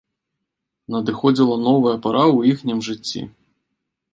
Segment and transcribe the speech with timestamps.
[0.95, 3.21] Надыходзіла новая пара ў іхнім жыцці.